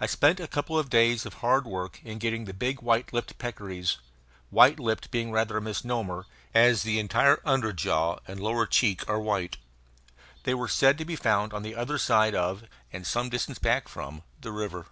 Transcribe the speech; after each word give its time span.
I 0.00 0.06
spent 0.06 0.40
a 0.40 0.48
couple 0.48 0.76
of 0.76 0.90
days 0.90 1.24
of 1.24 1.34
hard 1.34 1.64
work 1.64 2.00
in 2.02 2.18
getting 2.18 2.44
the 2.44 2.52
big 2.52 2.82
white 2.82 3.12
lipped 3.12 3.38
peccaries 3.38 3.98
white 4.50 4.80
lipped 4.80 5.12
being 5.12 5.30
rather 5.30 5.56
a 5.58 5.62
misnomer, 5.62 6.26
as 6.52 6.82
the 6.82 6.98
entire 6.98 7.40
under 7.44 7.72
jaw 7.72 8.18
and 8.26 8.40
lower 8.40 8.66
cheek 8.66 9.08
are 9.08 9.20
white. 9.20 9.58
They 10.42 10.54
were 10.54 10.66
said 10.66 10.98
to 10.98 11.04
be 11.04 11.14
found 11.14 11.52
on 11.52 11.62
the 11.62 11.76
other 11.76 11.98
side 11.98 12.34
of, 12.34 12.64
and 12.92 13.06
some 13.06 13.28
distance 13.28 13.60
back 13.60 13.86
from, 13.86 14.24
the 14.40 14.50
river. 14.50 14.86